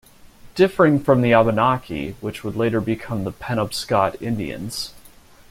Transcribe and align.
Differing 0.55 1.01
from 1.01 1.21
the 1.21 1.31
Abenaki 1.35 2.15
which 2.21 2.43
would 2.43 2.55
later 2.55 2.81
become 2.81 3.23
the 3.23 3.31
Penobscot 3.33 4.19
Indians. 4.19 4.93